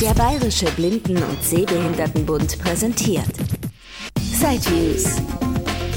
[0.00, 3.32] Der Bayerische Blinden- und Sehbehindertenbund präsentiert
[4.20, 5.22] Sideviews.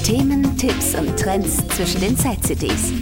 [0.05, 2.93] Themen, Tipps und Trends zwischen den Side-CDs.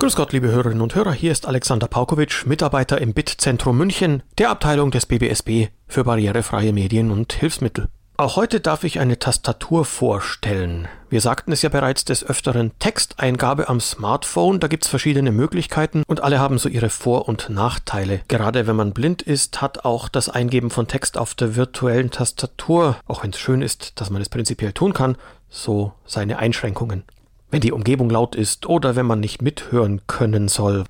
[0.00, 4.50] Grüß Gott, liebe Hörerinnen und Hörer, hier ist Alexander Paukowitsch, Mitarbeiter im BIT-Zentrum München, der
[4.50, 7.88] Abteilung des BBSB für barrierefreie Medien und Hilfsmittel.
[8.22, 10.86] Auch heute darf ich eine Tastatur vorstellen.
[11.10, 16.22] Wir sagten es ja bereits des Öfteren Texteingabe am Smartphone, da gibt's verschiedene Möglichkeiten und
[16.22, 18.20] alle haben so ihre Vor- und Nachteile.
[18.28, 22.94] Gerade wenn man blind ist, hat auch das Eingeben von Text auf der virtuellen Tastatur,
[23.08, 25.16] auch wenn es schön ist, dass man es prinzipiell tun kann,
[25.48, 27.02] so seine Einschränkungen.
[27.50, 30.84] Wenn die Umgebung laut ist oder wenn man nicht mithören können soll,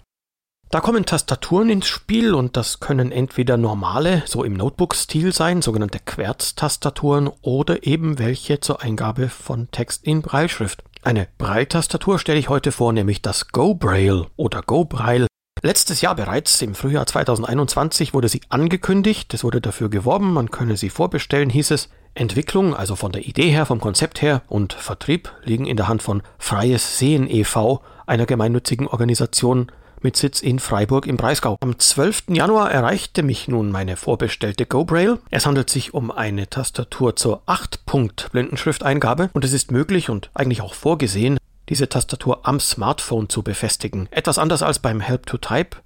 [0.73, 5.99] da kommen Tastaturen ins Spiel und das können entweder normale, so im Notebook-Stil sein, sogenannte
[5.99, 10.83] Querz-Tastaturen oder eben welche zur Eingabe von Text in Brailleschrift.
[11.03, 15.27] Eine Braille-Tastatur stelle ich heute vor, nämlich das Go Braille oder Go Braille.
[15.61, 20.79] Letztes Jahr bereits, im Frühjahr 2021, wurde sie angekündigt, es wurde dafür geworben, man könne
[20.79, 21.91] sie vorbestellen, hieß es.
[22.15, 26.03] Entwicklung, also von der Idee her, vom Konzept her und Vertrieb liegen in der Hand
[26.03, 29.71] von Freies Sehen e.V., einer gemeinnützigen Organisation
[30.05, 31.57] mit Sitz in Freiburg im Breisgau.
[31.61, 32.25] Am 12.
[32.29, 35.19] Januar erreichte mich nun meine vorbestellte GoBraille.
[35.31, 40.75] Es handelt sich um eine Tastatur zur 8-Punkt-Blindenschrifteingabe und es ist möglich und eigentlich auch
[40.75, 44.09] vorgesehen, diese Tastatur am Smartphone zu befestigen.
[44.11, 45.79] Etwas anders als beim Help to Type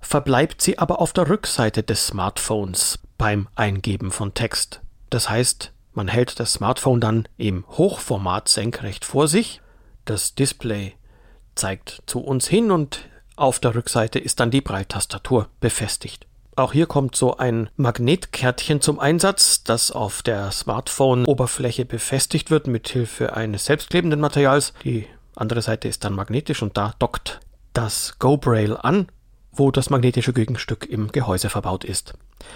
[0.00, 4.80] verbleibt sie aber auf der Rückseite des Smartphones beim Eingeben von Text.
[5.10, 9.60] Das heißt, man hält das Smartphone dann im Hochformat senkrecht vor sich.
[10.04, 10.94] Das Display
[11.54, 16.26] zeigt zu uns hin und auf der Rückseite ist dann die Breitastatur befestigt.
[16.56, 22.88] Auch hier kommt so ein Magnetkärtchen zum Einsatz, das auf der Smartphone-Oberfläche befestigt wird mit
[22.88, 24.72] Hilfe eines selbstklebenden Materials.
[24.84, 27.40] Die andere Seite ist dann magnetisch und da dockt
[27.72, 29.08] das GoBrail an,
[29.56, 32.14] wo das magnetische Gegenstück im Gehäuse verbaut ist.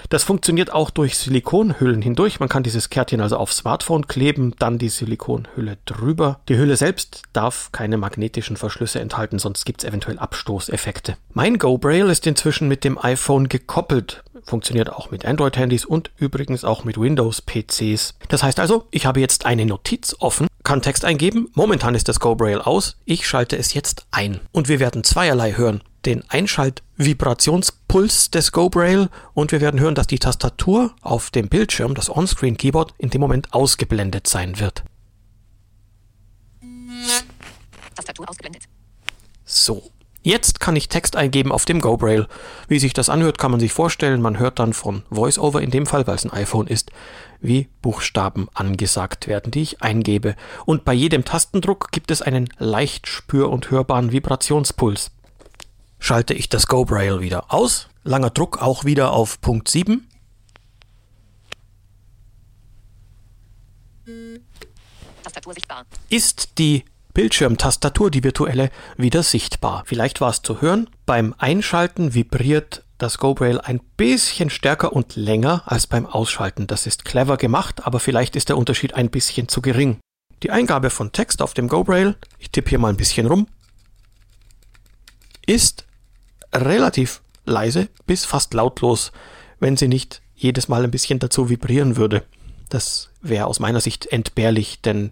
[0.09, 2.41] Das funktioniert auch durch Silikonhüllen hindurch.
[2.41, 6.41] Man kann dieses Kärtchen also aufs Smartphone kleben, dann die Silikonhülle drüber.
[6.49, 11.17] Die Hülle selbst darf keine magnetischen Verschlüsse enthalten, sonst gibt es eventuell Abstoßeffekte.
[11.33, 14.23] Mein GoBrail ist inzwischen mit dem iPhone gekoppelt.
[14.45, 18.15] Funktioniert auch mit Android-Handys und übrigens auch mit Windows-PCs.
[18.29, 21.49] Das heißt also, ich habe jetzt eine Notiz offen, kann Text eingeben.
[21.55, 22.99] Momentan ist das GoBrail aus.
[23.07, 24.39] Ich schalte es jetzt ein.
[24.53, 30.19] Und wir werden zweierlei hören den Einschalt-Vibrationspuls des GoBrail und wir werden hören, dass die
[30.19, 34.85] Tastatur auf dem Bildschirm, das On-Screen-Keyboard, in dem Moment ausgeblendet sein wird.
[37.95, 38.65] Tastatur ausgeblendet.
[39.45, 39.91] So.
[40.23, 42.27] Jetzt kann ich Text eingeben auf dem GoBrail.
[42.67, 44.21] Wie sich das anhört, kann man sich vorstellen.
[44.21, 46.91] Man hört dann von VoiceOver in dem Fall, weil es ein iPhone ist,
[47.41, 50.35] wie Buchstaben angesagt werden, die ich eingebe.
[50.67, 55.13] Und bei jedem Tastendruck gibt es einen leicht spür- und hörbaren Vibrationspuls
[55.99, 57.89] schalte ich das GoBrail wieder aus.
[58.05, 60.09] Langer Druck auch wieder auf Punkt 7.
[65.23, 65.85] Tastatur sichtbar.
[66.09, 66.85] Ist die
[67.15, 69.83] Bildschirmtastatur, die virtuelle, wieder sichtbar.
[69.87, 70.89] Vielleicht war es zu hören.
[71.07, 76.67] Beim Einschalten vibriert das GoBrail ein bisschen stärker und länger als beim Ausschalten.
[76.67, 79.99] Das ist clever gemacht, aber vielleicht ist der Unterschied ein bisschen zu gering.
[80.43, 83.47] Die Eingabe von Text auf dem GoBrail, ich tippe hier mal ein bisschen rum,
[85.47, 85.87] ist
[86.55, 89.13] relativ leise bis fast lautlos,
[89.61, 92.25] wenn sie nicht jedes Mal ein bisschen dazu vibrieren würde.
[92.69, 95.11] Das wäre aus meiner Sicht entbehrlich, denn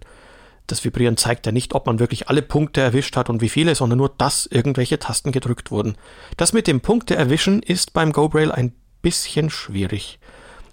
[0.67, 3.73] das Vibrieren zeigt ja nicht, ob man wirklich alle Punkte erwischt hat und wie viele,
[3.73, 5.95] sondern nur, dass irgendwelche Tasten gedrückt wurden.
[6.35, 10.19] Das mit dem Punkte erwischen ist beim GoBrail ein bisschen schwierig.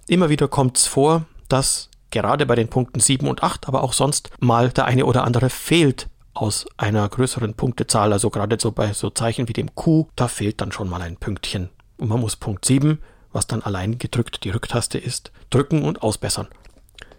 [0.07, 3.93] Immer wieder kommt es vor, dass gerade bei den Punkten 7 und 8, aber auch
[3.93, 8.93] sonst mal der eine oder andere fehlt aus einer größeren Punktezahl, also gerade so bei
[8.93, 11.69] so Zeichen wie dem Q, da fehlt dann schon mal ein Pünktchen.
[11.97, 12.99] Und man muss Punkt 7,
[13.31, 16.47] was dann allein gedrückt die Rücktaste ist, drücken und ausbessern.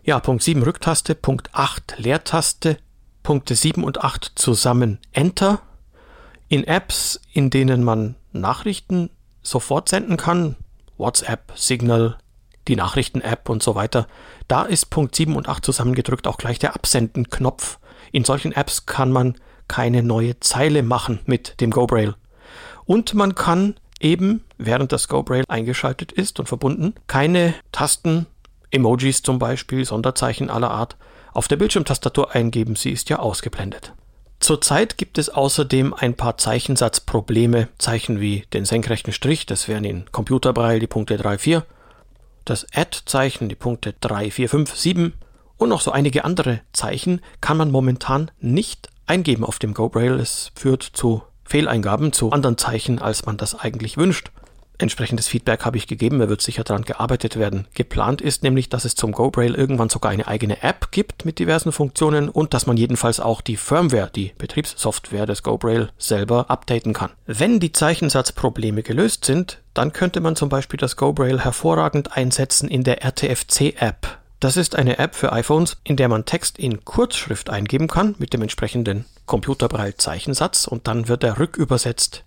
[0.07, 2.79] Ja, Punkt 7 Rücktaste, Punkt 8 Leertaste,
[3.25, 5.01] Punkte 7 und 8 zusammen.
[5.11, 5.63] Enter.
[6.47, 9.11] In Apps, in denen man Nachrichten
[9.43, 10.55] sofort senden kann,
[10.97, 12.19] WhatsApp, Signal,
[12.69, 14.07] die Nachrichten-App und so weiter,
[14.47, 17.81] da ist Punkt 7 und 8 zusammengedrückt auch gleich der Absenden-Knopf.
[18.13, 19.35] In solchen Apps kann man
[19.67, 22.15] keine neue Zeile machen mit dem GoBrail.
[22.85, 28.27] Und man kann eben, während das GoBrail eingeschaltet ist und verbunden, keine Tasten,
[28.71, 30.97] Emojis zum Beispiel, Sonderzeichen aller Art,
[31.33, 32.77] auf der Bildschirmtastatur eingeben.
[32.77, 33.93] Sie ist ja ausgeblendet.
[34.41, 37.69] Zurzeit gibt es außerdem ein paar Zeichensatzprobleme.
[37.79, 41.67] Zeichen wie den senkrechten Strich, das wären in Computerbraille die Punkte 3, 4.
[42.45, 45.13] Das Add-Zeichen, die Punkte 3, 4, 5, 7
[45.57, 50.21] und noch so einige andere Zeichen kann man momentan nicht eingeben auf dem GoBrail.
[50.21, 54.31] Es führt zu Fehleingaben zu anderen Zeichen, als man das eigentlich wünscht.
[54.79, 57.67] Entsprechendes Feedback habe ich gegeben, da wird sicher daran gearbeitet werden.
[57.75, 61.73] Geplant ist nämlich, dass es zum GoBrail irgendwann sogar eine eigene App gibt mit diversen
[61.73, 67.11] Funktionen und dass man jedenfalls auch die Firmware, die Betriebssoftware des GoBrail selber updaten kann.
[67.27, 72.85] Wenn die Zeichensatzprobleme gelöst sind, dann könnte man zum Beispiel das GoBrail hervorragend einsetzen in
[72.85, 74.19] der RTFC-App.
[74.41, 78.35] Das ist eine App für iPhones, in der man Text in Kurzschrift eingeben kann mit
[78.35, 82.25] dem entsprechenden Computerbraille-Zeichensatz und dann wird er rückübersetzt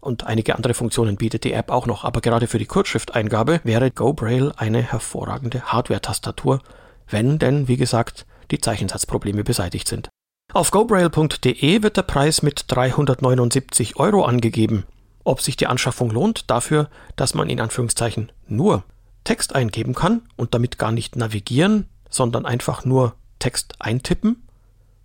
[0.00, 3.90] und einige andere Funktionen bietet die App auch noch, aber gerade für die Kurzschrifteingabe wäre
[3.90, 6.60] GoBraille eine hervorragende Hardware-Tastatur,
[7.08, 10.08] wenn denn, wie gesagt, die Zeichensatzprobleme beseitigt sind.
[10.52, 14.84] Auf gobraille.de wird der Preis mit 379 Euro angegeben.
[15.22, 18.82] Ob sich die Anschaffung lohnt, dafür, dass man in Anführungszeichen nur
[19.22, 24.42] Text eingeben kann und damit gar nicht navigieren, sondern einfach nur Text eintippen,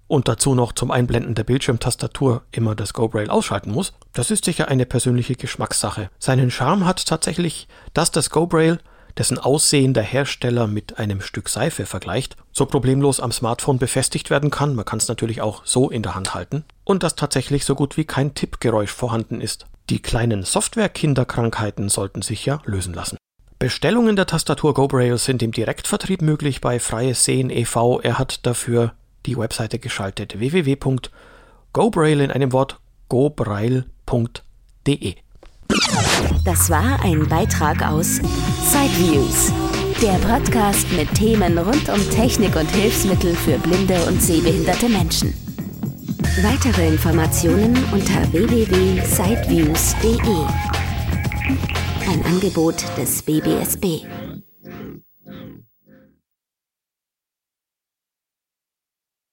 [0.08, 4.68] und dazu noch zum Einblenden der Bildschirmtastatur immer das GoBrail ausschalten muss, das ist sicher
[4.68, 6.10] eine persönliche Geschmackssache.
[6.20, 8.80] Seinen Charme hat tatsächlich, dass das GoBrail,
[9.18, 14.52] dessen Aussehen der Hersteller mit einem Stück Seife vergleicht, so problemlos am Smartphone befestigt werden
[14.52, 17.76] kann, man kann es natürlich auch so in der Hand halten, und dass tatsächlich so
[17.76, 19.66] gut wie kein Tippgeräusch vorhanden ist.
[19.90, 23.18] Die kleinen Software-Kinderkrankheiten sollten sich ja lösen lassen.
[23.58, 28.02] Bestellungen der Tastatur GoBrail sind im Direktvertrieb möglich bei Freies Sehen e.V.
[28.02, 28.94] Er hat dafür
[29.26, 32.80] die Webseite geschaltet www.gobrail in einem Wort
[33.10, 35.16] gobrail.de.
[36.44, 39.52] Das war ein Beitrag aus Sideviews,
[40.02, 45.34] der Podcast mit Themen rund um Technik und Hilfsmittel für blinde und sehbehinderte Menschen.
[46.44, 50.46] Weitere Informationen unter www.sideviews.de.
[52.10, 54.06] Ein Angebot des BBSB.